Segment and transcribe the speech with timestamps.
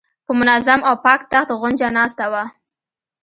[0.25, 2.43] په منظم او پاک تخت غونجه ناسته وه.